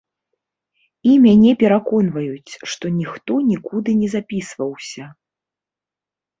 [1.09, 5.03] І мяне пераконваюць, што ніхто нікуды не запісваўся.